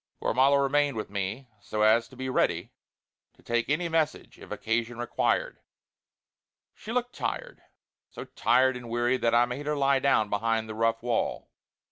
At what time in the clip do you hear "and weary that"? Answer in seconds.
8.75-9.35